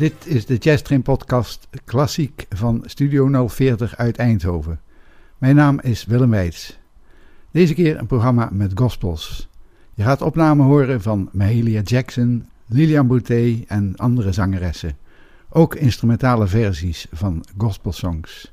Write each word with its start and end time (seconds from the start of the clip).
Dit 0.00 0.26
is 0.26 0.46
de 0.46 0.56
Jazz 0.56 0.82
Train 0.82 1.02
Podcast 1.02 1.68
Klassiek 1.84 2.46
van 2.48 2.82
Studio 2.84 3.48
040 3.48 3.96
uit 3.96 4.16
Eindhoven. 4.16 4.80
Mijn 5.38 5.56
naam 5.56 5.80
is 5.80 6.04
Willem 6.04 6.30
Weits. 6.30 6.78
Deze 7.50 7.74
keer 7.74 7.98
een 7.98 8.06
programma 8.06 8.48
met 8.52 8.72
gospels. 8.74 9.48
Je 9.94 10.02
gaat 10.02 10.22
opnamen 10.22 10.66
horen 10.66 11.02
van 11.02 11.28
Mahalia 11.32 11.80
Jackson, 11.80 12.46
Lilian 12.66 13.06
Boutet 13.06 13.64
en 13.66 13.92
andere 13.96 14.32
zangeressen. 14.32 14.96
Ook 15.48 15.74
instrumentale 15.74 16.46
versies 16.46 17.06
van 17.12 17.44
gospelsongs. 17.56 18.52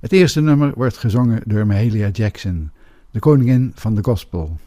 Het 0.00 0.12
eerste 0.12 0.40
nummer 0.40 0.72
wordt 0.74 0.96
gezongen 0.96 1.42
door 1.44 1.66
Mahalia 1.66 2.08
Jackson, 2.08 2.70
de 3.10 3.18
koningin 3.18 3.72
van 3.74 3.94
de 3.94 4.04
gospel. 4.04 4.58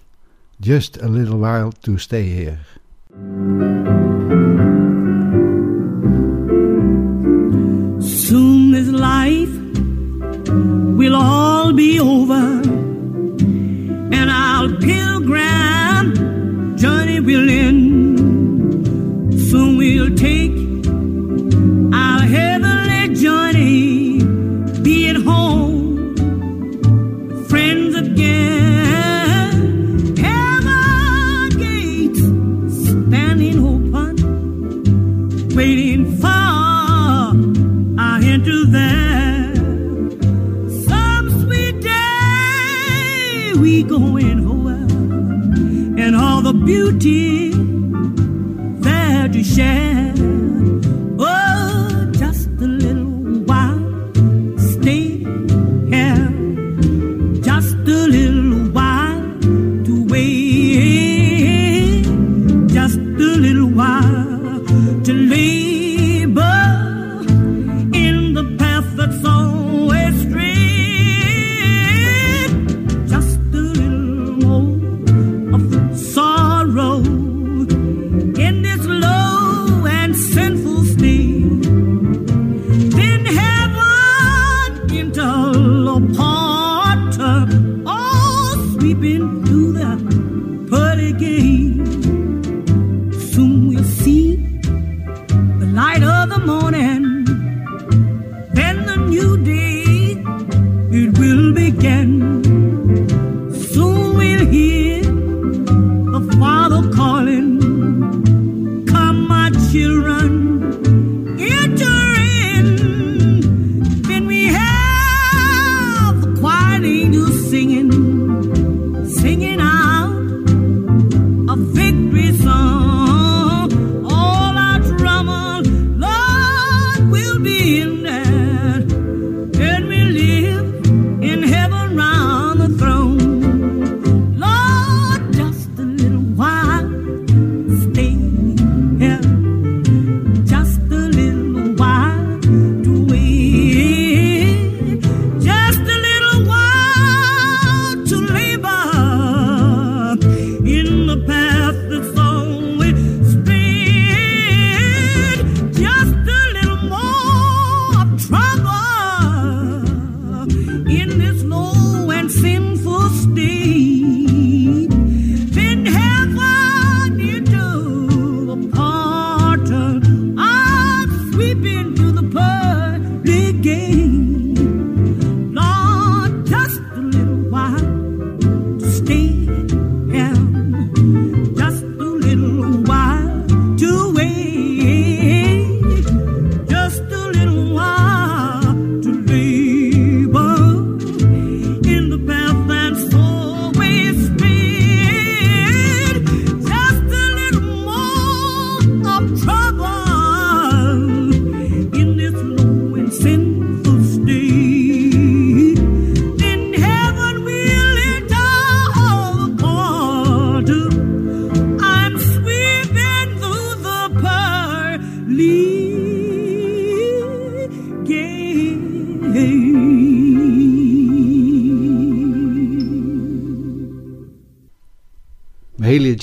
Just 0.58 1.02
a 1.02 1.10
little 1.10 1.38
while 1.38 1.72
to 1.80 1.98
stay 1.98 2.30
here. 2.30 2.58
Be 11.84 12.00
over, 12.00 12.44
and 14.18 14.30
our 14.30 14.70
pilgrim 14.80 16.78
journey 16.78 17.20
will 17.20 17.50
end. 17.50 17.63
Beauty 46.92 47.52
there 48.82 49.30
to 49.30 49.44
share. 49.44 49.83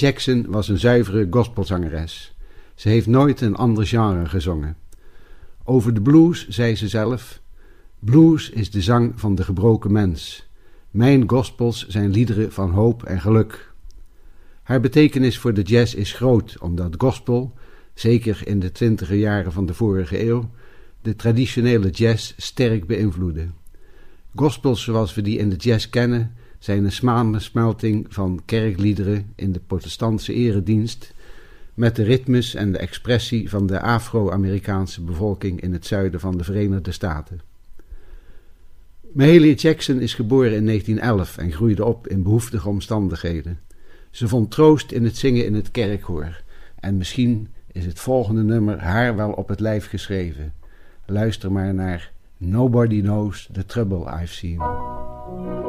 Jackson 0.00 0.46
was 0.48 0.68
een 0.68 0.78
zuivere 0.78 1.26
gospelzangeres. 1.30 2.34
Ze 2.74 2.88
heeft 2.88 3.06
nooit 3.06 3.40
een 3.40 3.56
ander 3.56 3.86
genre 3.86 4.26
gezongen. 4.26 4.76
Over 5.64 5.94
de 5.94 6.00
blues 6.00 6.48
zei 6.48 6.76
ze 6.76 6.88
zelf: 6.88 7.40
Blues 7.98 8.50
is 8.50 8.70
de 8.70 8.80
zang 8.80 9.12
van 9.20 9.34
de 9.34 9.44
gebroken 9.44 9.92
mens. 9.92 10.48
Mijn 10.90 11.28
gospels 11.28 11.86
zijn 11.88 12.10
liederen 12.10 12.52
van 12.52 12.70
hoop 12.70 13.02
en 13.02 13.20
geluk. 13.20 13.72
Haar 14.62 14.80
betekenis 14.80 15.38
voor 15.38 15.54
de 15.54 15.62
jazz 15.62 15.94
is 15.94 16.12
groot, 16.12 16.56
omdat 16.60 16.94
gospel, 16.98 17.54
zeker 17.94 18.42
in 18.44 18.60
de 18.60 18.72
twintiger 18.72 19.16
jaren 19.16 19.52
van 19.52 19.66
de 19.66 19.74
vorige 19.74 20.26
eeuw, 20.26 20.50
de 21.02 21.16
traditionele 21.16 21.90
jazz 21.90 22.34
sterk 22.36 22.86
beïnvloedde. 22.86 23.48
Gospels 24.34 24.82
zoals 24.82 25.14
we 25.14 25.22
die 25.22 25.38
in 25.38 25.48
de 25.48 25.56
jazz 25.56 25.88
kennen, 25.88 26.34
zijn 26.60 26.84
een 26.84 26.92
samensmelting 26.92 28.06
van 28.08 28.42
kerkliederen 28.44 29.32
in 29.34 29.52
de 29.52 29.60
protestantse 29.66 30.32
eredienst 30.32 31.14
met 31.74 31.96
de 31.96 32.02
ritmes 32.02 32.54
en 32.54 32.72
de 32.72 32.78
expressie 32.78 33.50
van 33.50 33.66
de 33.66 33.80
Afro-Amerikaanse 33.80 35.02
bevolking 35.02 35.60
in 35.60 35.72
het 35.72 35.86
zuiden 35.86 36.20
van 36.20 36.38
de 36.38 36.44
Verenigde 36.44 36.92
Staten. 36.92 37.40
Mahalia 39.12 39.54
Jackson 39.54 40.00
is 40.00 40.14
geboren 40.14 40.54
in 40.54 40.66
1911 40.66 41.36
en 41.36 41.52
groeide 41.52 41.84
op 41.84 42.08
in 42.08 42.22
behoeftige 42.22 42.68
omstandigheden. 42.68 43.60
Ze 44.10 44.28
vond 44.28 44.50
troost 44.50 44.92
in 44.92 45.04
het 45.04 45.16
zingen 45.16 45.44
in 45.44 45.54
het 45.54 45.70
kerkhoor 45.70 46.42
en 46.80 46.96
misschien 46.96 47.48
is 47.72 47.86
het 47.86 48.00
volgende 48.00 48.42
nummer 48.42 48.78
haar 48.78 49.16
wel 49.16 49.32
op 49.32 49.48
het 49.48 49.60
lijf 49.60 49.88
geschreven. 49.88 50.54
Luister 51.06 51.52
maar 51.52 51.74
naar 51.74 52.12
Nobody 52.36 53.00
Knows 53.00 53.48
the 53.52 53.66
Trouble 53.66 54.20
I've 54.22 54.34
Seen. 54.34 55.68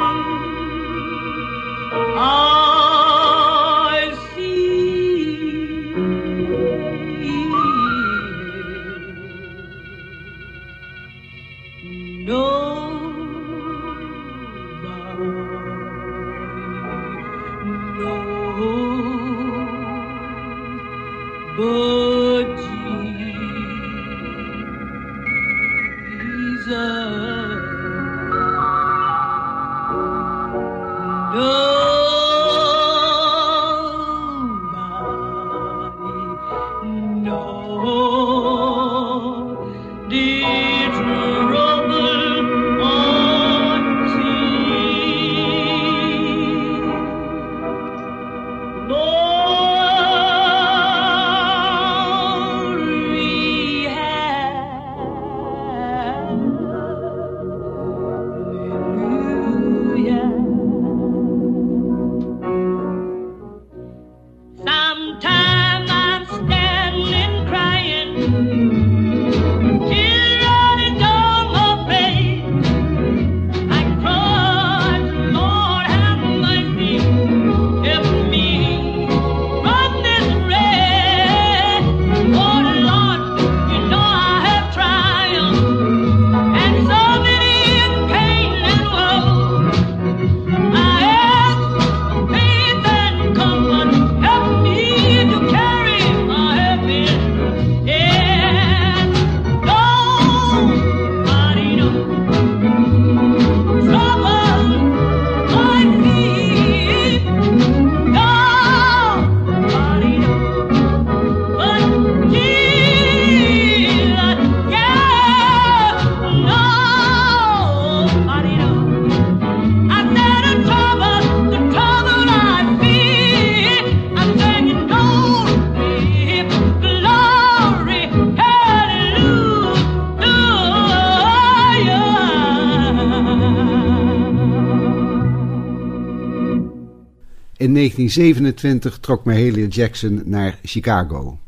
In 137.71 137.77
1927 137.77 138.99
trok 138.99 139.23
Mahalia 139.23 139.67
Jackson 139.67 140.21
naar 140.25 140.59
Chicago. 140.63 141.39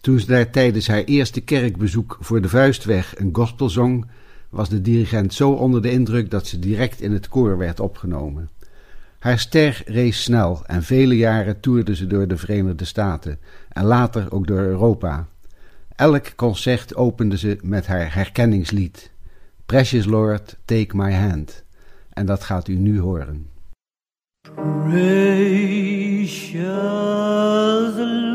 Toen 0.00 0.20
ze 0.20 0.26
daar 0.26 0.50
tijdens 0.50 0.88
haar 0.88 1.04
eerste 1.04 1.40
kerkbezoek 1.40 2.18
voor 2.20 2.40
de 2.40 2.48
vuistweg 2.48 3.18
een 3.18 3.28
gospel 3.32 3.70
zong, 3.70 4.06
was 4.48 4.68
de 4.68 4.80
dirigent 4.80 5.34
zo 5.34 5.50
onder 5.50 5.82
de 5.82 5.90
indruk 5.90 6.30
dat 6.30 6.46
ze 6.46 6.58
direct 6.58 7.00
in 7.00 7.12
het 7.12 7.28
koor 7.28 7.58
werd 7.58 7.80
opgenomen. 7.80 8.50
Haar 9.18 9.38
ster 9.38 9.82
rees 9.84 10.22
snel 10.22 10.62
en 10.66 10.82
vele 10.82 11.16
jaren 11.16 11.60
toerde 11.60 11.96
ze 11.96 12.06
door 12.06 12.28
de 12.28 12.36
Verenigde 12.36 12.84
Staten 12.84 13.38
en 13.68 13.84
later 13.84 14.32
ook 14.32 14.46
door 14.46 14.60
Europa. 14.60 15.28
Elk 15.96 16.34
concert 16.36 16.94
opende 16.94 17.38
ze 17.38 17.58
met 17.62 17.86
haar 17.86 18.14
herkenningslied 18.14 19.10
Precious 19.66 20.04
Lord, 20.04 20.56
Take 20.64 20.96
My 20.96 21.12
Hand. 21.12 21.64
En 22.12 22.26
dat 22.26 22.44
gaat 22.44 22.68
u 22.68 22.74
nu 22.74 23.00
horen. 23.00 23.55
Precious 24.54 24.94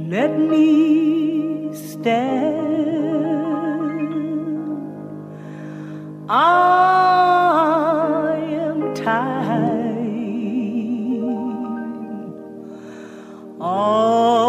let 0.07 0.37
me 0.37 1.73
stand. 1.73 2.44
I 6.27 6.37
am 8.49 8.95
tired. 8.95 9.95
I 13.61 14.44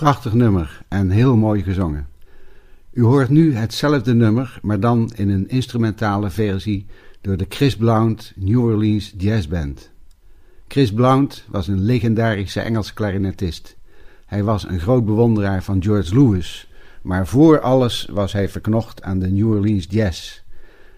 prachtig 0.00 0.32
nummer 0.32 0.82
en 0.88 1.10
heel 1.10 1.36
mooi 1.36 1.62
gezongen. 1.62 2.08
U 2.92 3.02
hoort 3.02 3.28
nu 3.28 3.54
hetzelfde 3.54 4.14
nummer, 4.14 4.58
maar 4.62 4.80
dan 4.80 5.12
in 5.14 5.28
een 5.28 5.48
instrumentale 5.48 6.30
versie 6.30 6.86
door 7.20 7.36
de 7.36 7.46
Chris 7.48 7.76
Blount 7.76 8.32
New 8.36 8.64
Orleans 8.64 9.14
Jazz 9.18 9.46
Band. 9.48 9.90
Chris 10.68 10.92
Blount 10.92 11.44
was 11.48 11.68
een 11.68 11.80
legendarische 11.80 12.60
Engelse 12.60 12.94
klarinetist. 12.94 13.76
Hij 14.26 14.42
was 14.42 14.68
een 14.68 14.80
groot 14.80 15.04
bewonderaar 15.04 15.62
van 15.62 15.82
George 15.82 16.14
Lewis, 16.14 16.70
maar 17.02 17.26
voor 17.26 17.60
alles 17.60 18.08
was 18.10 18.32
hij 18.32 18.48
verknocht 18.48 19.02
aan 19.02 19.18
de 19.18 19.28
New 19.28 19.48
Orleans 19.48 19.86
Jazz. 19.88 20.42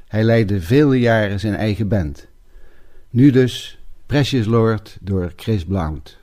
Hij 0.08 0.24
leidde 0.24 0.60
vele 0.60 0.98
jaren 1.00 1.40
zijn 1.40 1.54
eigen 1.54 1.88
band. 1.88 2.26
Nu 3.10 3.30
dus 3.30 3.78
Precious 4.06 4.46
Lord 4.46 4.98
door 5.00 5.32
Chris 5.36 5.64
Blount. 5.64 6.20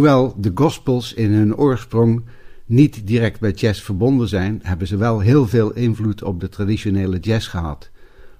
Hoewel 0.00 0.34
de 0.36 0.50
gospels 0.54 1.14
in 1.14 1.32
hun 1.32 1.56
oorsprong 1.56 2.24
niet 2.66 3.06
direct 3.06 3.40
met 3.40 3.60
jazz 3.60 3.82
verbonden 3.82 4.28
zijn, 4.28 4.60
hebben 4.62 4.86
ze 4.86 4.96
wel 4.96 5.20
heel 5.20 5.46
veel 5.46 5.72
invloed 5.72 6.22
op 6.22 6.40
de 6.40 6.48
traditionele 6.48 7.18
jazz 7.18 7.48
gehad, 7.48 7.90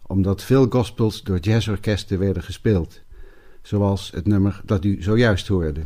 omdat 0.06 0.42
veel 0.42 0.66
gospels 0.68 1.22
door 1.22 1.38
jazzorkesten 1.38 2.18
werden 2.18 2.42
gespeeld, 2.42 3.00
zoals 3.62 4.10
het 4.14 4.26
nummer 4.26 4.60
dat 4.64 4.84
u 4.84 5.02
zojuist 5.02 5.48
hoorde. 5.48 5.80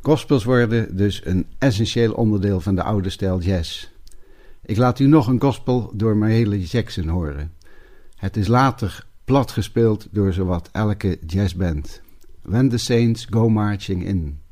Gospels 0.00 0.44
worden 0.44 0.96
dus 0.96 1.20
een 1.24 1.46
essentieel 1.58 2.12
onderdeel 2.12 2.60
van 2.60 2.74
de 2.74 2.82
oude 2.82 3.10
stijl 3.10 3.40
jazz. 3.40 3.88
Ik 4.62 4.76
laat 4.76 4.98
u 4.98 5.06
nog 5.06 5.26
een 5.26 5.40
gospel 5.40 5.90
door 5.94 6.16
Mahalia 6.16 6.64
Jackson 6.64 7.08
horen. 7.08 7.52
Het 8.16 8.36
is 8.36 8.46
later 8.46 9.06
plat 9.24 9.50
gespeeld 9.50 10.08
door 10.10 10.32
zowat 10.32 10.68
elke 10.72 11.18
jazzband. 11.26 12.00
When 12.42 12.68
the 12.68 12.78
Saints 12.78 13.26
Go 13.30 13.48
Marching 13.48 14.04
In. 14.04 14.46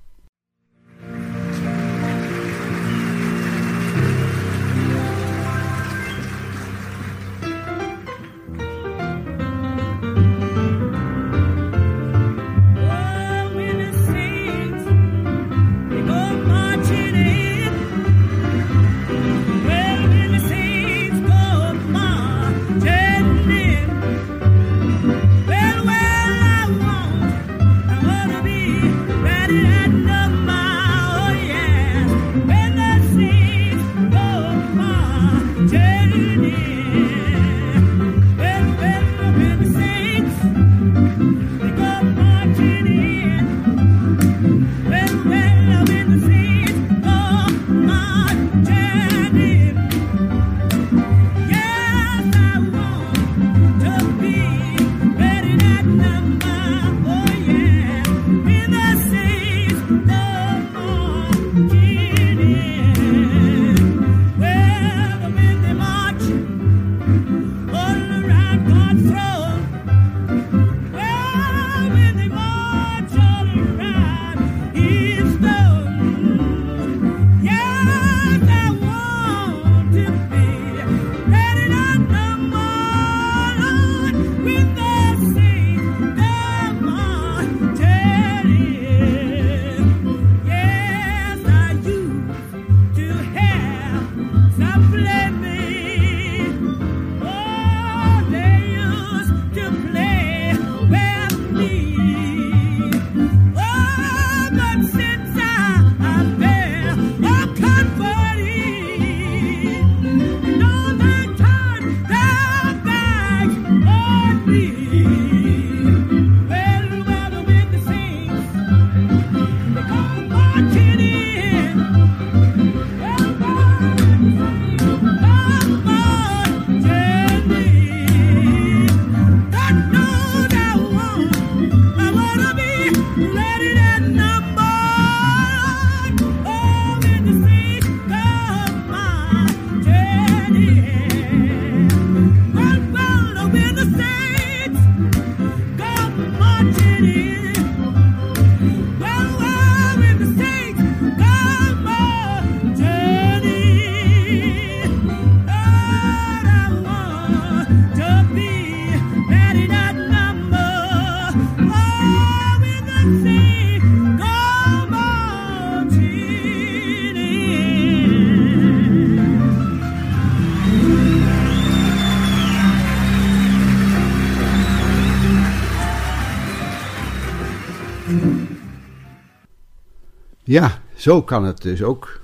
Ja, 180.48 180.82
zo 180.96 181.22
kan 181.22 181.44
het 181.44 181.62
dus 181.62 181.82
ook. 181.82 182.20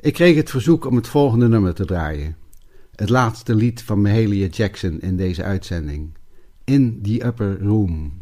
Ik 0.00 0.12
kreeg 0.12 0.36
het 0.36 0.50
verzoek 0.50 0.84
om 0.84 0.96
het 0.96 1.08
volgende 1.08 1.48
nummer 1.48 1.74
te 1.74 1.84
draaien. 1.84 2.36
Het 2.94 3.08
laatste 3.08 3.54
lied 3.54 3.82
van 3.82 4.00
Mahalia 4.00 4.46
Jackson 4.46 5.00
in 5.00 5.16
deze 5.16 5.42
uitzending. 5.42 6.10
In 6.64 7.02
the 7.02 7.26
Upper 7.26 7.60
Room. 7.60 8.20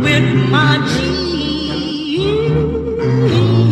with 0.00 0.50
my 0.50 0.78
Jesus. 2.16 3.69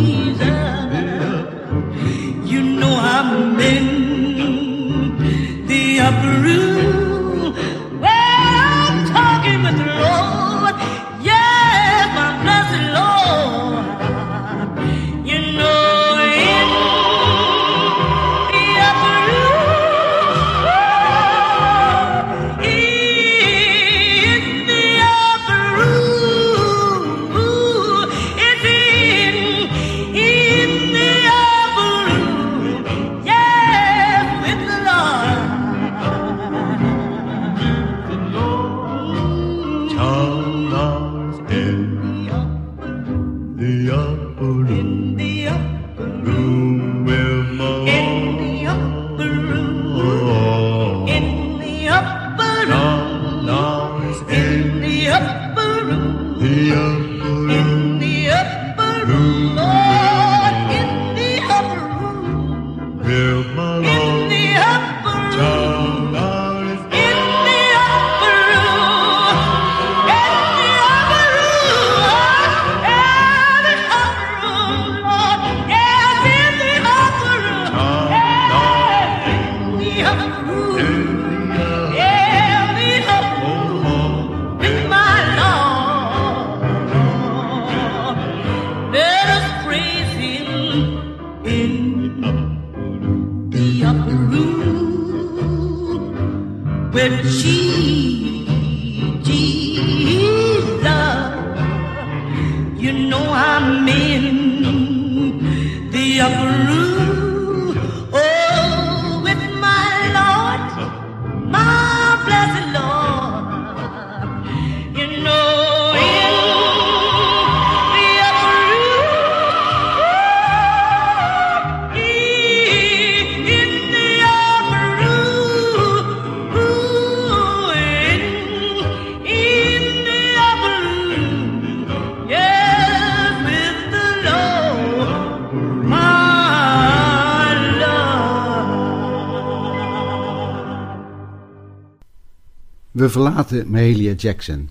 Verlaten 143.09 143.69
Mahalia 143.69 144.13
Jackson. 144.13 144.69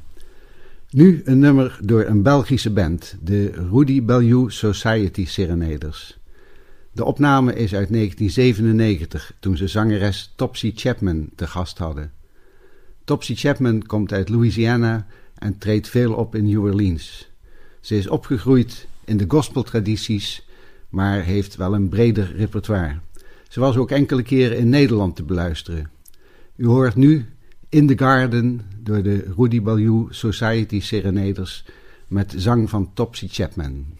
Nu 0.90 1.22
een 1.24 1.38
nummer 1.38 1.78
door 1.82 2.04
een 2.04 2.22
Belgische 2.22 2.70
band, 2.70 3.16
de 3.22 3.50
Rudy 3.70 4.02
Bellew 4.02 4.50
Society 4.50 5.26
Serenaders. 5.26 6.18
De 6.92 7.04
opname 7.04 7.54
is 7.54 7.74
uit 7.74 7.92
1997, 7.92 9.32
toen 9.40 9.56
ze 9.56 9.66
zangeres 9.66 10.32
Topsy 10.36 10.72
Chapman 10.74 11.28
te 11.34 11.46
gast 11.46 11.78
hadden. 11.78 12.12
Topsy 13.04 13.34
Chapman 13.34 13.82
komt 13.82 14.12
uit 14.12 14.28
Louisiana 14.28 15.06
en 15.34 15.58
treedt 15.58 15.88
veel 15.88 16.14
op 16.14 16.34
in 16.34 16.44
New 16.44 16.62
Orleans. 16.62 17.30
Ze 17.80 17.96
is 17.96 18.08
opgegroeid 18.08 18.86
in 19.04 19.16
de 19.16 19.24
gospeltradities, 19.28 20.46
maar 20.88 21.22
heeft 21.22 21.56
wel 21.56 21.74
een 21.74 21.88
breder 21.88 22.36
repertoire. 22.36 22.98
Ze 23.48 23.60
was 23.60 23.76
ook 23.76 23.90
enkele 23.90 24.22
keren 24.22 24.58
in 24.58 24.68
Nederland 24.68 25.16
te 25.16 25.22
beluisteren. 25.22 25.90
U 26.56 26.66
hoort 26.66 26.94
nu 26.94 27.26
In 27.70 27.86
the 27.86 27.94
Garden 27.94 28.60
door 28.82 29.02
de 29.02 29.32
Rudy 29.36 29.60
Bellew 29.60 30.06
Society 30.10 30.80
Serenaders 30.80 31.64
met 32.06 32.34
zang 32.36 32.70
van 32.70 32.90
Topsy 32.94 33.28
Chapman. 33.28 33.97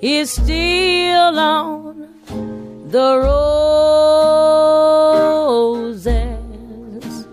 Is 0.00 0.30
still 0.30 1.38
on 1.38 2.08
the 2.88 3.18
roses, 5.78 7.26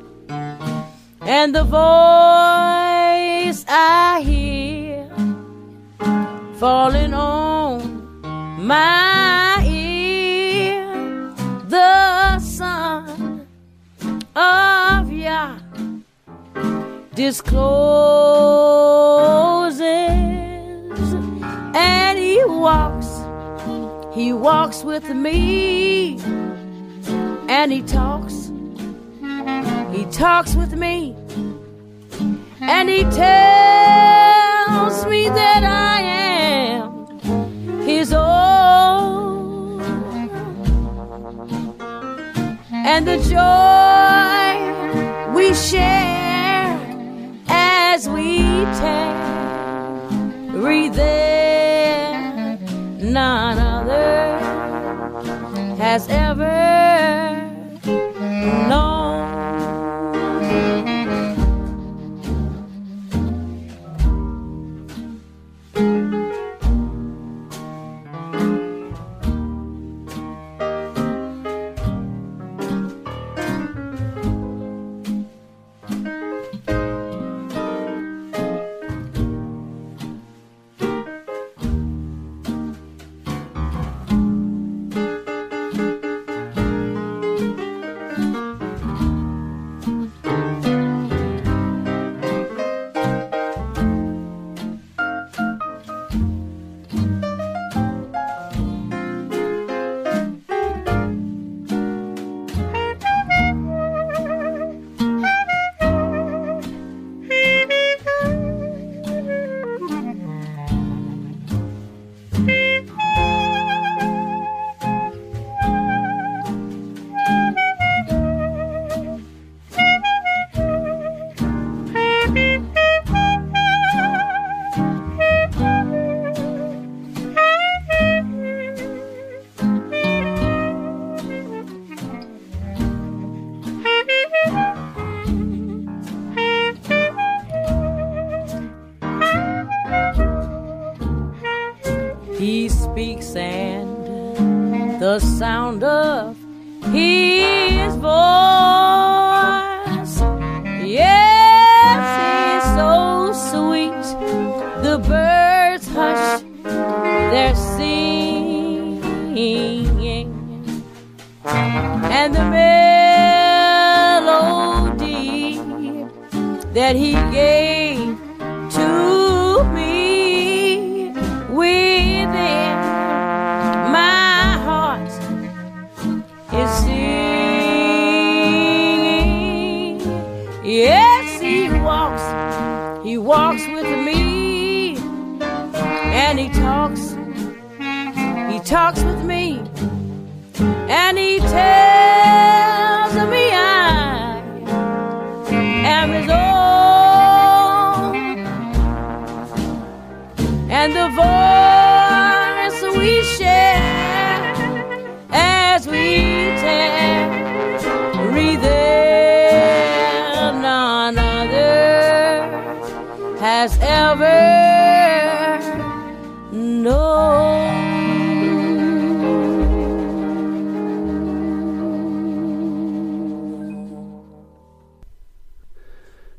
and 1.21 1.54
the 1.54 1.63
voice 1.63 3.65
I 3.67 4.21
hear 4.25 5.08
falling 6.56 7.13
on 7.13 8.65
my 8.65 9.63
ear. 9.67 10.86
The 11.67 12.39
son 12.39 13.45
of 14.36 15.12
Yah 15.12 15.60
discloses, 17.13 17.56
he 24.15 24.32
walks 24.32 24.84
with 24.84 25.10
me, 25.10 26.17
and 27.49 27.71
he 27.71 27.82
talks, 27.82 28.51
he 29.91 30.06
talks 30.06 30.56
with 30.56 30.73
me, 30.73 31.13
and 32.62 32.89
he 32.89 33.04
tells 33.04 35.06
me 35.06 35.28
that 35.28 35.63
I 35.63 36.01
am 36.01 37.19
his 37.82 38.13
own, 38.13 39.82
and 42.71 43.06
the 43.06 43.17
joy 43.17 45.34
we 45.34 45.54
share 45.54 46.80
as 47.49 48.08
we 48.08 48.45
tarry 50.56 50.89
there, 50.89 52.58
other 53.17 53.64
has 55.85 56.09
ever 56.09 57.34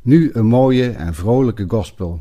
Nu 0.06 0.30
een 0.32 0.46
mooie 0.46 0.90
en 0.90 1.14
vrolijke 1.14 1.64
gospel. 1.68 2.20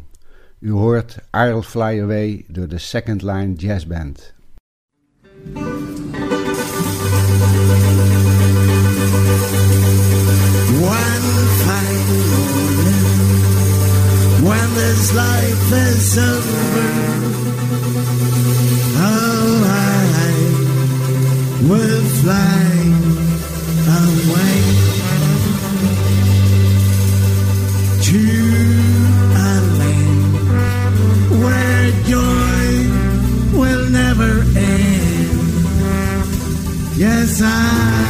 U 0.60 0.71
hoort 0.71 1.17
I'll 1.32 1.62
Fly 1.62 2.02
Away 2.02 2.45
door 2.48 2.67
de 2.67 2.78
Second 2.78 3.21
Line 3.21 3.54
Jazz 3.54 3.86
Band. 3.86 4.34
One 5.54 5.76
fine 11.62 12.19
morning, 12.32 13.06
when 14.43 14.74
this 14.74 15.13
life 15.13 15.71
is 15.71 16.17
over, 16.17 16.89
oh, 18.98 19.63
I 19.67 20.34
will 21.67 22.04
fly 22.04 22.64
Time. 37.38 38.05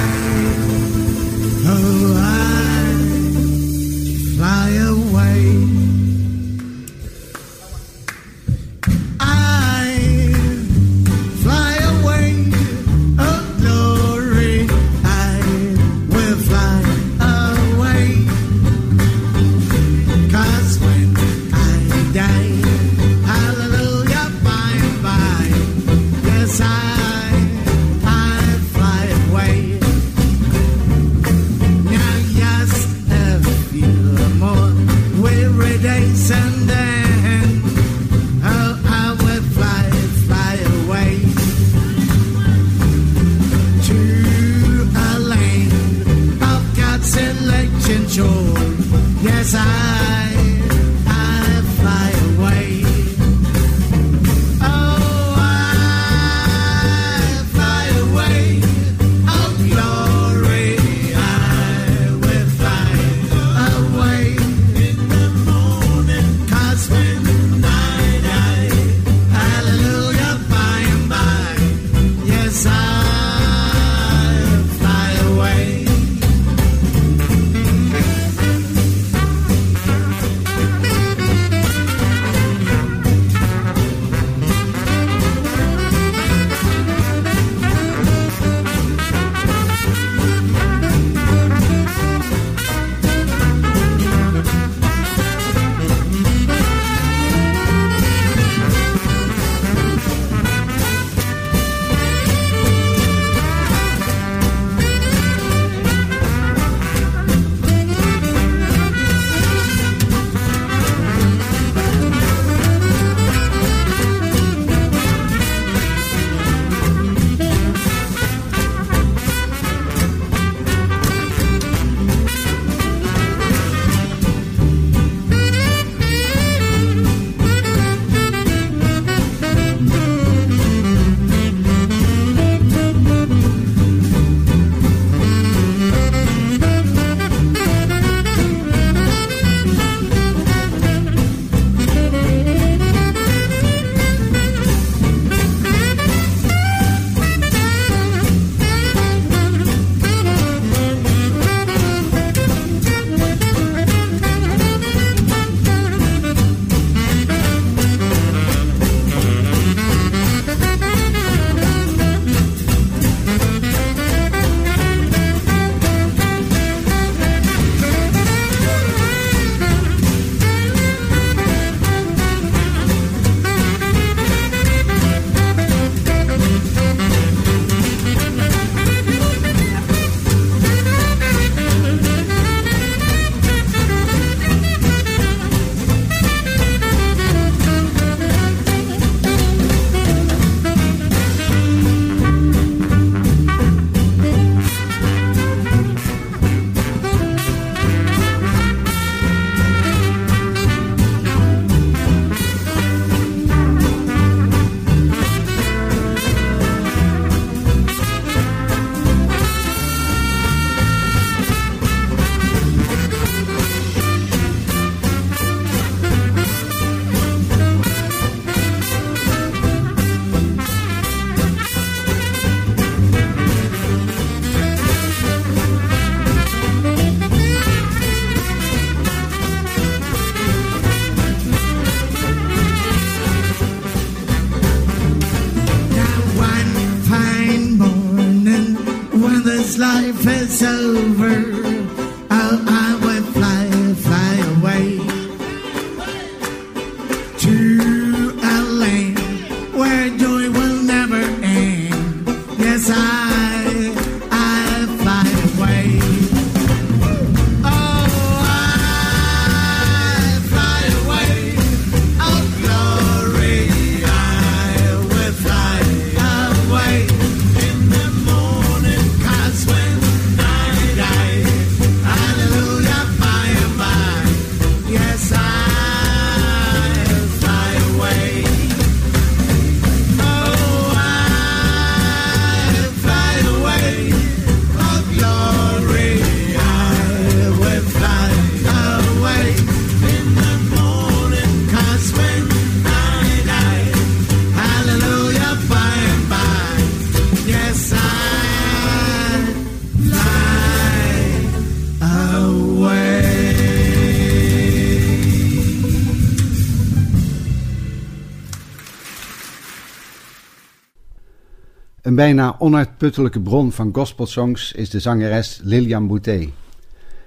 Een 312.15 312.21
bijna 312.21 312.55
onuitputtelijke 312.59 313.41
bron 313.41 313.71
van 313.71 313.89
gospelsongs 313.93 314.71
is 314.71 314.89
de 314.89 314.99
zangeres 314.99 315.59
Lilian 315.63 316.07
Boutet. 316.07 316.49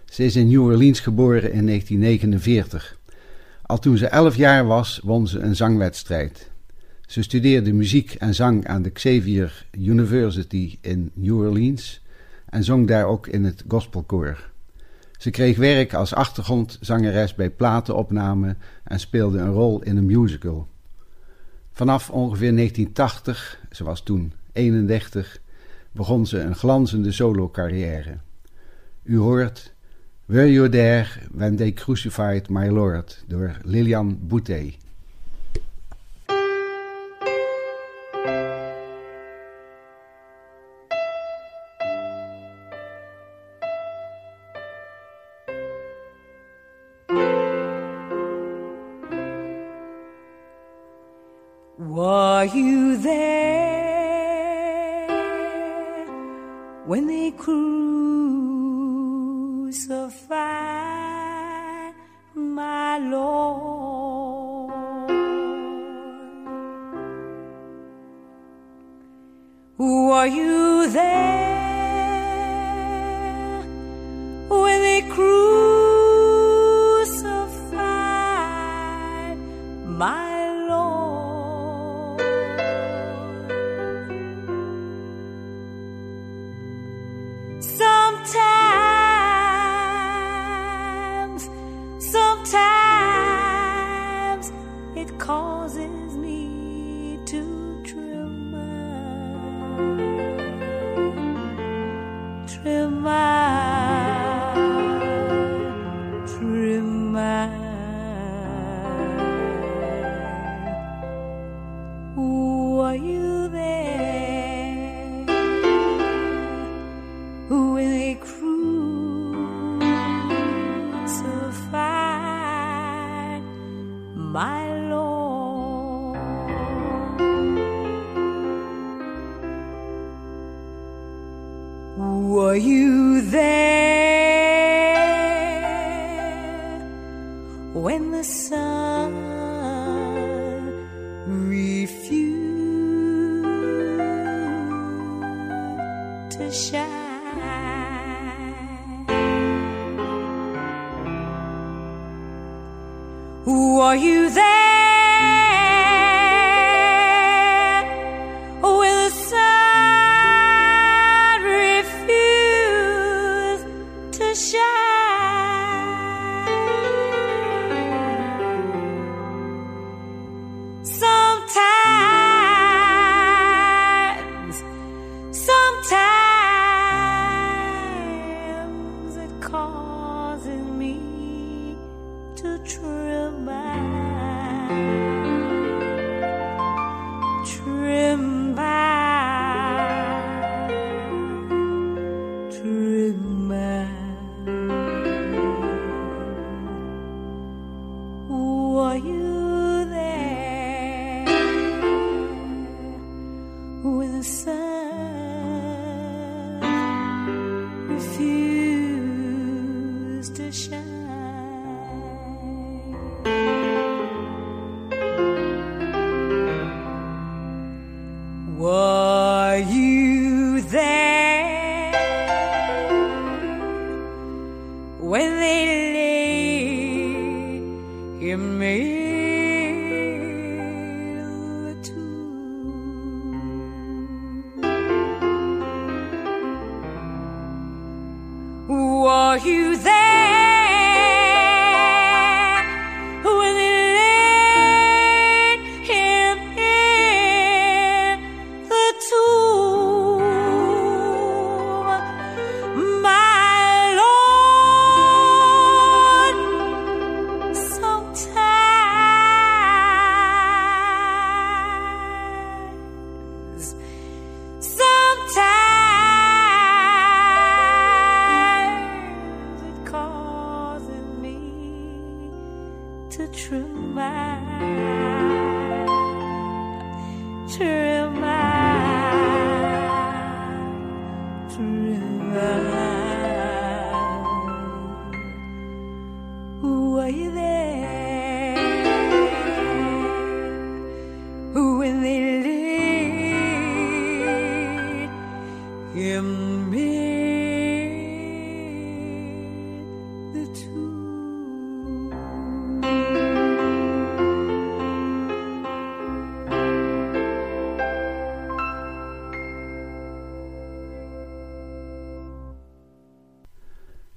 Ze 0.04 0.24
is 0.24 0.36
in 0.36 0.48
New 0.48 0.62
Orleans 0.62 1.00
geboren 1.00 1.52
in 1.52 1.66
1949. 1.66 2.98
Al 3.62 3.78
toen 3.78 3.96
ze 3.96 4.06
11 4.06 4.36
jaar 4.36 4.66
was, 4.66 5.00
won 5.04 5.26
ze 5.26 5.38
een 5.38 5.56
zangwedstrijd. 5.56 6.50
Ze 7.06 7.22
studeerde 7.22 7.72
muziek 7.72 8.14
en 8.14 8.34
zang 8.34 8.66
aan 8.66 8.82
de 8.82 8.90
Xavier 8.90 9.66
University 9.78 10.78
in 10.80 11.10
New 11.14 11.38
Orleans 11.38 12.04
en 12.46 12.64
zong 12.64 12.86
daar 12.86 13.04
ook 13.04 13.26
in 13.26 13.44
het 13.44 13.64
gospelkoor. 13.68 14.50
Ze 15.18 15.30
kreeg 15.30 15.56
werk 15.56 15.94
als 15.94 16.14
achtergrondzangeres 16.14 17.34
bij 17.34 17.50
platenopnamen 17.50 18.58
en 18.84 19.00
speelde 19.00 19.38
een 19.38 19.52
rol 19.52 19.82
in 19.82 19.96
een 19.96 20.06
musical. 20.06 20.66
Vanaf 21.72 22.10
ongeveer 22.10 22.54
1980, 22.54 23.60
ze 23.70 23.84
was 23.84 24.02
toen 24.02 24.32
31, 24.58 25.40
begon 25.92 26.26
ze 26.26 26.38
een 26.38 26.54
glanzende 26.54 27.12
solo-carrière. 27.12 28.18
U 29.02 29.16
hoort 29.16 29.74
Were 30.24 30.52
You 30.52 30.68
There 30.68 31.06
When 31.32 31.56
They 31.56 31.72
Crucified 31.72 32.48
My 32.48 32.68
Lord 32.68 33.24
door 33.26 33.56
Lilian 33.62 34.18
Boutet. 34.22 34.87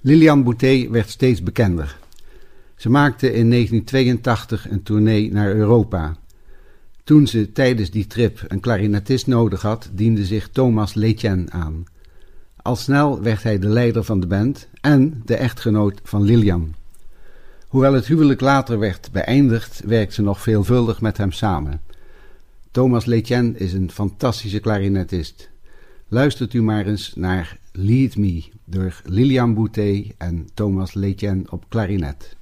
Lilian 0.04 0.42
Boutet 0.42 0.88
werd 0.88 1.08
steeds 1.08 1.42
bekender. 1.42 1.98
Ze 2.76 2.90
maakte 2.90 3.26
in 3.26 3.50
1982 3.50 4.70
een 4.70 4.82
tournee 4.82 5.32
naar 5.32 5.54
Europa. 5.54 6.16
Toen 7.04 7.26
ze 7.26 7.52
tijdens 7.52 7.90
die 7.90 8.06
trip 8.06 8.44
een 8.48 8.60
klarinetist 8.60 9.26
nodig 9.26 9.62
had, 9.62 9.90
diende 9.92 10.24
zich 10.24 10.48
Thomas 10.48 10.94
Letien 10.94 11.52
aan. 11.52 11.84
Al 12.56 12.76
snel 12.76 13.22
werd 13.22 13.42
hij 13.42 13.58
de 13.58 13.68
leider 13.68 14.04
van 14.04 14.20
de 14.20 14.26
band 14.26 14.68
en 14.80 15.22
de 15.24 15.36
echtgenoot 15.36 16.00
van 16.04 16.22
Lilian. 16.22 16.74
Hoewel 17.68 17.92
het 17.92 18.06
huwelijk 18.06 18.40
later 18.40 18.78
werd 18.78 19.08
beëindigd, 19.12 19.82
werkte 19.86 20.14
ze 20.14 20.22
nog 20.22 20.40
veelvuldig 20.40 21.00
met 21.00 21.16
hem 21.16 21.32
samen. 21.32 21.80
Thomas 22.70 23.04
Letien 23.04 23.58
is 23.58 23.72
een 23.72 23.90
fantastische 23.90 24.60
klarinetist. 24.60 25.50
Luistert 26.08 26.54
u 26.54 26.62
maar 26.62 26.86
eens 26.86 27.12
naar 27.16 27.60
Lead 27.74 28.16
Me 28.16 28.44
door 28.64 29.00
Lilian 29.04 29.54
Boutet 29.54 30.14
en 30.18 30.46
Thomas 30.54 30.94
Letien 30.94 31.50
op 31.50 31.64
klarinet. 31.68 32.36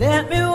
Let 0.00 0.30
me 0.30 0.49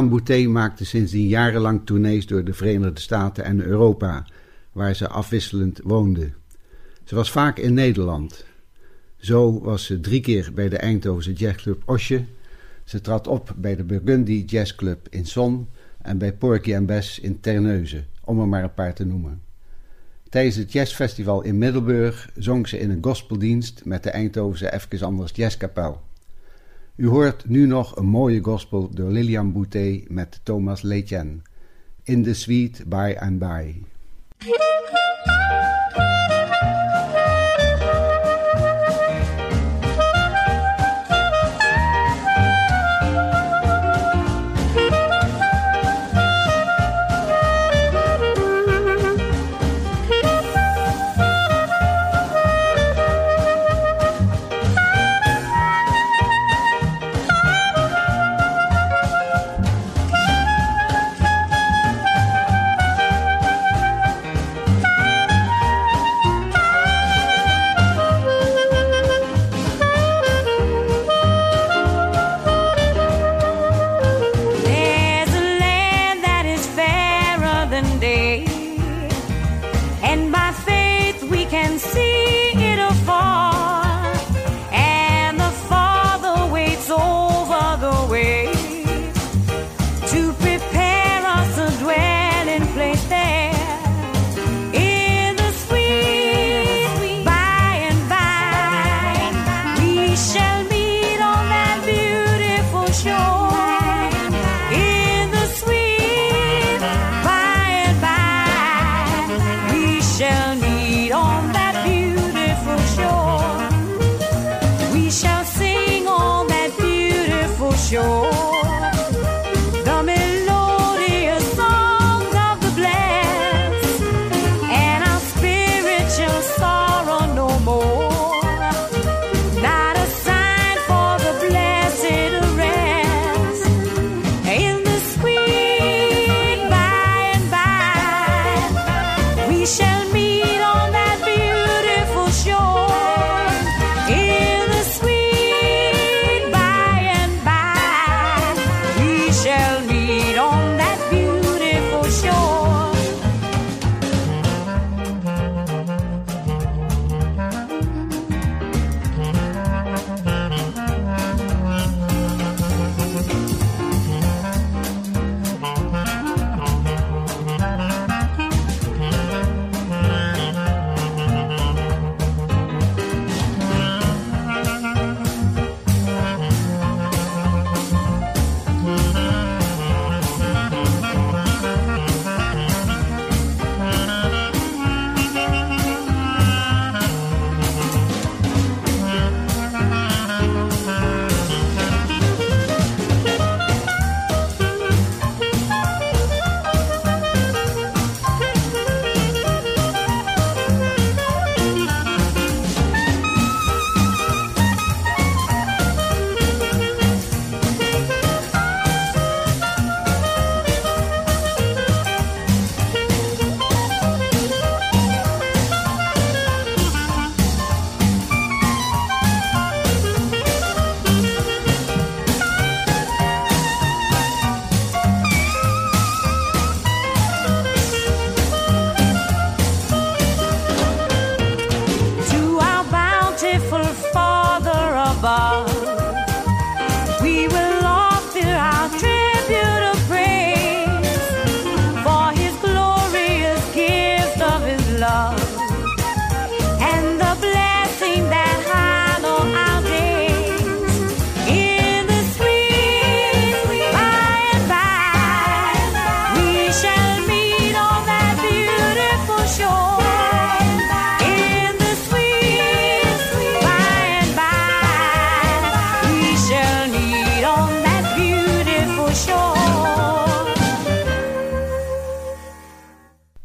Jan 0.00 0.08
Boutet 0.08 0.48
maakte 0.48 0.84
sindsdien 0.84 1.28
jarenlang 1.28 1.80
tournees 1.84 2.26
door 2.26 2.44
de 2.44 2.52
Verenigde 2.52 3.00
Staten 3.00 3.44
en 3.44 3.62
Europa, 3.62 4.26
waar 4.72 4.94
ze 4.94 5.08
afwisselend 5.08 5.80
woonde. 5.84 6.30
Ze 7.04 7.14
was 7.14 7.30
vaak 7.30 7.58
in 7.58 7.74
Nederland. 7.74 8.44
Zo 9.16 9.60
was 9.60 9.84
ze 9.84 10.00
drie 10.00 10.20
keer 10.20 10.50
bij 10.54 10.68
de 10.68 10.76
Eindhovense 10.76 11.32
jazzclub 11.32 11.82
Osje. 11.86 12.24
Ze 12.84 13.00
trad 13.00 13.26
op 13.26 13.54
bij 13.56 13.76
de 13.76 13.84
Burgundy 13.84 14.44
Jazzclub 14.46 15.06
in 15.10 15.26
Son 15.26 15.68
en 16.02 16.18
bij 16.18 16.32
Porky 16.32 16.74
en 16.74 16.86
Bes 16.86 17.18
in 17.18 17.40
Terneuzen, 17.40 18.06
om 18.24 18.40
er 18.40 18.48
maar 18.48 18.62
een 18.62 18.74
paar 18.74 18.94
te 18.94 19.04
noemen. 19.04 19.42
Tijdens 20.28 20.56
het 20.56 20.72
jazzfestival 20.72 21.42
in 21.42 21.58
Middelburg 21.58 22.30
zong 22.36 22.68
ze 22.68 22.78
in 22.78 22.90
een 22.90 23.04
gospeldienst 23.04 23.84
met 23.84 24.02
de 24.02 24.10
Eindhovense 24.10 24.72
Even 24.72 25.06
Anders 25.06 25.32
Jazzkapel. 25.34 26.00
U 27.00 27.08
hoort 27.08 27.48
nu 27.48 27.66
nog 27.66 27.96
een 27.96 28.06
mooie 28.06 28.42
gospel 28.42 28.90
door 28.94 29.10
Lilian 29.10 29.52
Boutet 29.52 30.10
met 30.10 30.40
Thomas 30.42 30.82
Letjen. 30.82 31.42
In 32.02 32.22
the 32.22 32.34
Sweet 32.34 32.82
By 32.86 33.16
and 33.18 33.38
By. 33.38 33.74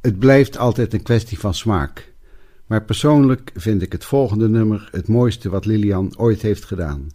Het 0.05 0.19
blijft 0.19 0.57
altijd 0.57 0.93
een 0.93 1.01
kwestie 1.01 1.39
van 1.39 1.53
smaak. 1.53 2.13
Maar 2.65 2.83
persoonlijk 2.83 3.51
vind 3.55 3.81
ik 3.81 3.91
het 3.91 4.05
volgende 4.05 4.49
nummer 4.49 4.89
het 4.91 5.07
mooiste 5.07 5.49
wat 5.49 5.65
Lilian 5.65 6.17
ooit 6.17 6.41
heeft 6.41 6.65
gedaan. 6.65 7.07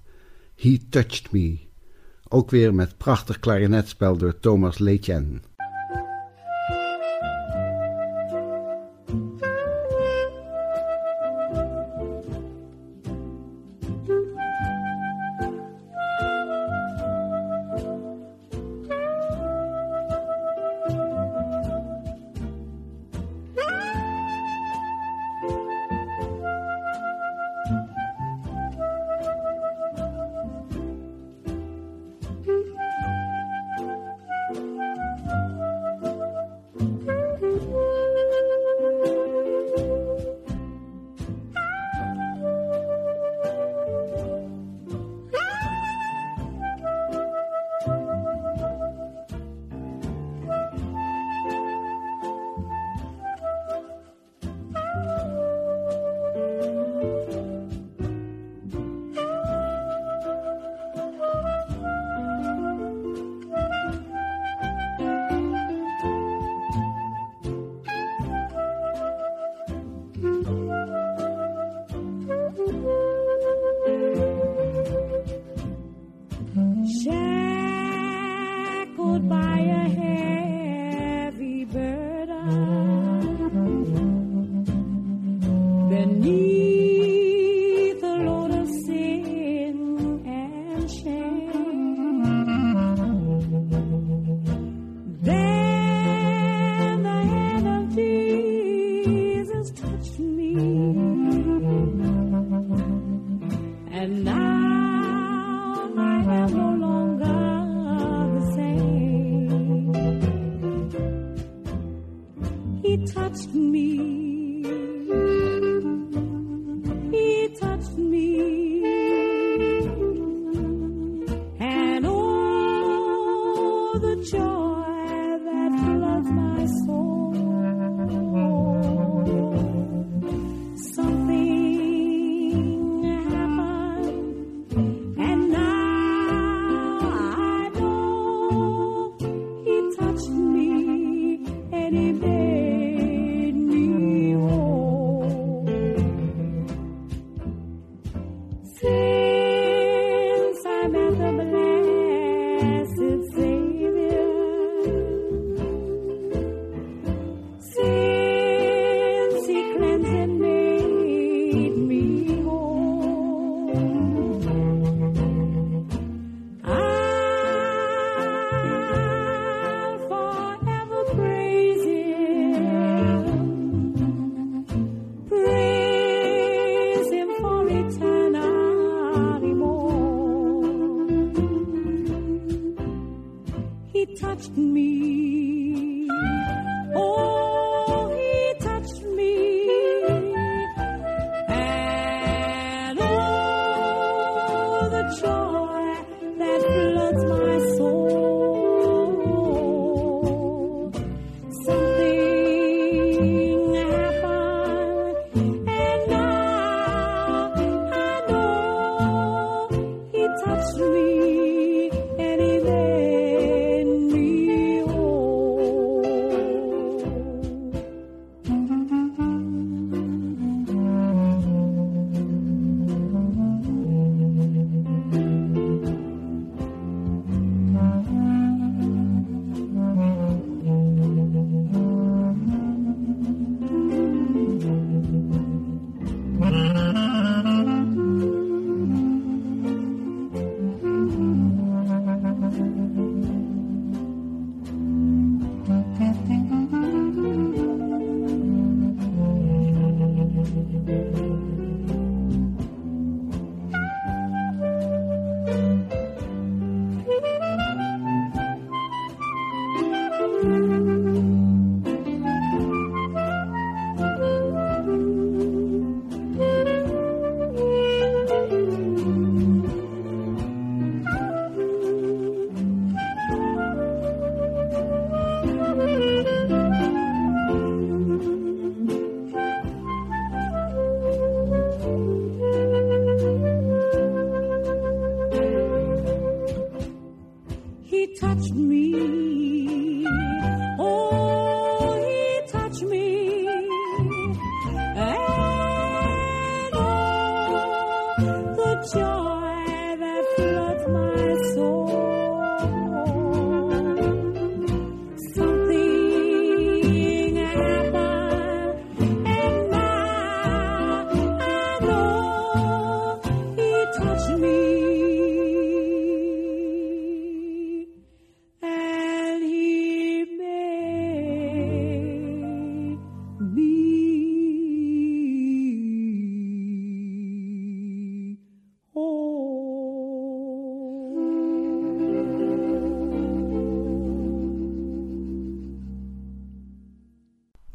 He 0.56 0.78
Touched 0.88 1.32
Me. 1.32 1.58
Ook 2.28 2.50
weer 2.50 2.74
met 2.74 2.96
prachtig 2.96 3.38
klarinetspel 3.38 4.16
door 4.16 4.38
Thomas 4.40 4.78
Letjen. 4.78 5.42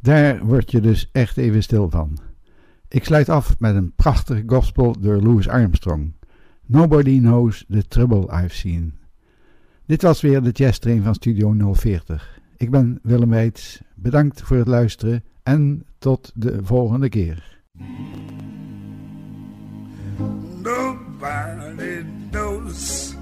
Daar 0.05 0.45
word 0.45 0.71
je 0.71 0.81
dus 0.81 1.09
echt 1.11 1.37
even 1.37 1.63
stil 1.63 1.89
van. 1.89 2.17
Ik 2.87 3.03
sluit 3.03 3.29
af 3.29 3.59
met 3.59 3.75
een 3.75 3.93
prachtige 3.95 4.43
gospel 4.45 4.95
door 4.99 5.21
Louis 5.21 5.47
Armstrong. 5.47 6.13
Nobody 6.65 7.19
knows 7.19 7.65
the 7.69 7.87
trouble 7.87 8.43
I've 8.43 8.55
seen. 8.55 8.93
Dit 9.85 10.01
was 10.01 10.21
weer 10.21 10.43
de 10.43 10.49
jazz 10.51 10.79
train 10.79 11.03
van 11.03 11.13
Studio 11.13 11.73
040. 11.73 12.39
Ik 12.57 12.71
ben 12.71 12.99
Willem 13.01 13.29
Weits. 13.29 13.81
Bedankt 13.95 14.41
voor 14.41 14.57
het 14.57 14.67
luisteren 14.67 15.23
en 15.43 15.85
tot 15.97 16.31
de 16.35 16.59
volgende 16.63 17.09
keer. 17.09 17.61
Nobody 20.61 22.05
knows 22.29 23.15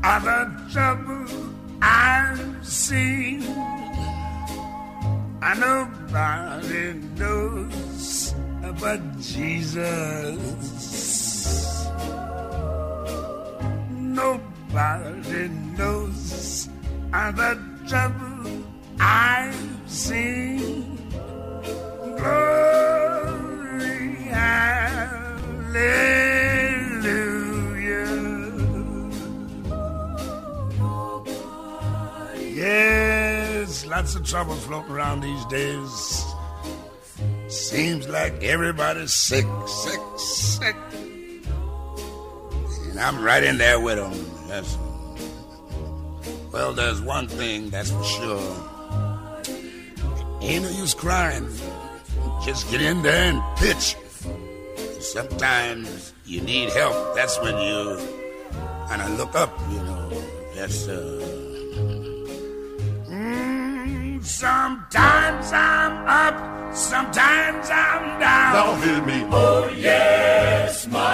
of 0.00 0.22
the 0.22 0.48
trouble 0.68 1.26
I've 1.80 2.44
seen. 2.60 3.42
And 5.44 5.58
nobody 5.58 6.92
knows 7.18 8.32
but 8.80 9.00
Jesus. 9.18 10.38
Nobody 13.90 15.48
knows 15.76 16.68
the 17.10 17.58
trouble 17.88 18.62
I've 19.00 19.68
seen. 19.86 20.96
Glory, 22.16 23.42
hallelujah. 24.30 26.11
Lots 34.02 34.16
of 34.16 34.26
trouble 34.26 34.54
floating 34.56 34.90
around 34.90 35.20
these 35.20 35.44
days. 35.44 36.24
Seems 37.46 38.08
like 38.08 38.42
everybody's 38.42 39.14
sick, 39.14 39.46
sick, 39.68 40.00
sick. 40.16 40.76
And 42.90 42.98
I'm 42.98 43.22
right 43.22 43.44
in 43.44 43.58
there 43.58 43.78
with 43.78 43.98
them. 43.98 44.12
That's, 44.48 44.76
well, 46.52 46.72
there's 46.72 47.00
one 47.00 47.28
thing 47.28 47.70
that's 47.70 47.92
for 47.92 48.02
sure. 48.02 48.56
Ain't 50.40 50.64
no 50.64 50.70
use 50.70 50.94
crying. 50.94 51.48
Just 52.44 52.68
get 52.72 52.82
in 52.82 53.02
there 53.02 53.30
and 53.32 53.40
pitch. 53.56 53.94
Sometimes 54.98 56.12
you 56.26 56.40
need 56.40 56.70
help. 56.70 57.14
That's 57.14 57.40
when 57.40 57.56
you 57.56 58.00
kind 58.88 59.00
of 59.00 59.16
look 59.16 59.36
up, 59.36 59.56
you 59.70 59.78
know. 59.78 60.10
That's 60.56 60.88
uh. 60.88 61.31
Sometimes 66.74 67.68
I'm 67.70 68.20
down. 68.20 68.52
Don't 68.54 68.82
hear 68.82 69.02
me, 69.04 69.26
oh 69.30 69.68
yes, 69.76 70.86
my 70.88 71.11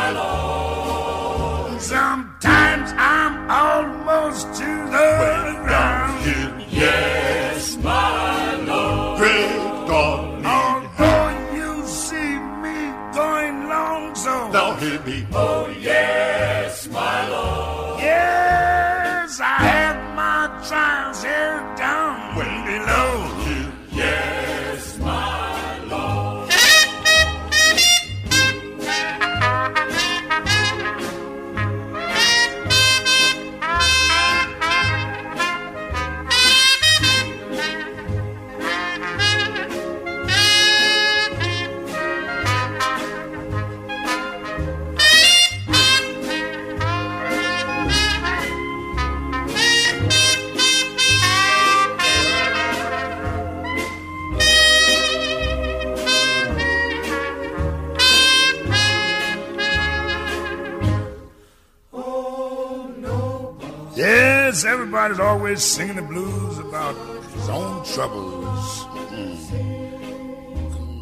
always 65.49 65.65
singing 65.65 65.97
the 65.97 66.03
blues 66.03 66.59
about 66.59 66.95
his 67.33 67.49
own 67.49 67.83
troubles. 67.83 68.85
Mm. 69.09 69.49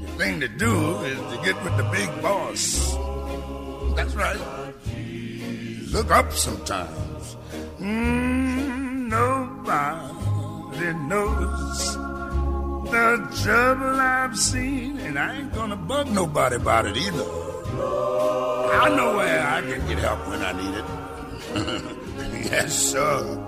The 0.03 0.07
thing 0.19 0.39
to 0.39 0.47
do 0.47 1.03
is 1.03 1.19
to 1.19 1.37
get 1.45 1.61
with 1.65 1.77
the 1.77 1.83
big 1.91 2.09
boss. 2.23 2.95
That's 3.97 4.15
right. 4.15 4.39
Look 5.91 6.13
up 6.13 6.33
sometimes. 6.33 7.37
Mm, 7.81 9.09
nobody 9.09 10.93
knows 11.11 11.97
the 12.95 13.19
trouble 13.43 13.99
I've 13.99 14.39
seen, 14.39 15.01
and 15.01 15.19
I 15.19 15.39
ain't 15.39 15.53
gonna 15.55 15.75
bug 15.75 16.09
nobody 16.13 16.55
about 16.55 16.87
it 16.87 16.97
either. 16.97 17.27
I 18.85 18.95
know 18.95 19.17
where 19.17 19.45
I 19.45 19.61
can 19.63 19.89
get 19.89 19.99
help 19.99 20.25
when 20.29 20.41
I 20.41 20.53
need 20.53 20.75
it. 20.81 20.85
yes, 22.53 22.79
sir. 22.93 23.46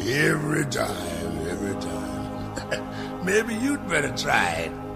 Every 0.00 0.64
time, 0.66 1.48
every 1.48 1.80
time. 1.80 3.24
Maybe 3.24 3.54
you'd 3.54 3.86
better 3.88 4.16
try 4.16 4.50
it. 4.50 4.87